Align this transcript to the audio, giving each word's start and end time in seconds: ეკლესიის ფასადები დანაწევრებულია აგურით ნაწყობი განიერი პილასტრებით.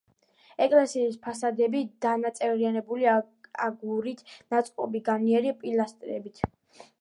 ეკლესიის 0.65 1.17
ფასადები 1.25 1.81
დანაწევრებულია 2.05 3.13
აგურით 3.67 4.25
ნაწყობი 4.55 5.03
განიერი 5.11 5.55
პილასტრებით. 5.63 6.43